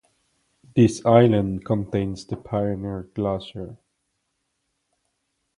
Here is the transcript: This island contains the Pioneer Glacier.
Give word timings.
This 0.75 1.05
island 1.05 1.63
contains 1.63 2.25
the 2.25 2.35
Pioneer 2.35 3.11
Glacier. 3.13 3.77